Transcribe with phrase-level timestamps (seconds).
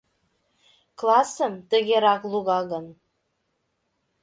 [0.99, 2.85] —Классым тыгерак луга гын